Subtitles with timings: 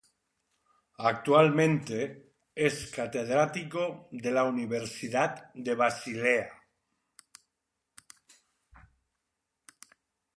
[1.11, 6.49] Actualmente es catedrático de la Universidad de Basilea.